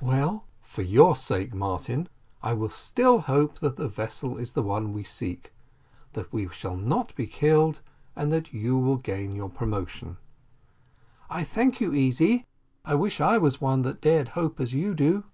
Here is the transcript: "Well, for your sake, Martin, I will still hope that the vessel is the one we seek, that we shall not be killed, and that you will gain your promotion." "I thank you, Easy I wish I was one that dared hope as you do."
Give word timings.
"Well, 0.00 0.46
for 0.62 0.80
your 0.80 1.14
sake, 1.14 1.52
Martin, 1.52 2.08
I 2.42 2.54
will 2.54 2.70
still 2.70 3.18
hope 3.18 3.58
that 3.58 3.76
the 3.76 3.86
vessel 3.86 4.38
is 4.38 4.52
the 4.52 4.62
one 4.62 4.94
we 4.94 5.04
seek, 5.04 5.52
that 6.14 6.32
we 6.32 6.48
shall 6.48 6.78
not 6.78 7.14
be 7.14 7.26
killed, 7.26 7.82
and 8.16 8.32
that 8.32 8.54
you 8.54 8.78
will 8.78 8.96
gain 8.96 9.34
your 9.34 9.50
promotion." 9.50 10.16
"I 11.28 11.44
thank 11.44 11.82
you, 11.82 11.92
Easy 11.92 12.46
I 12.82 12.94
wish 12.94 13.20
I 13.20 13.36
was 13.36 13.60
one 13.60 13.82
that 13.82 14.00
dared 14.00 14.28
hope 14.28 14.58
as 14.58 14.72
you 14.72 14.94
do." 14.94 15.24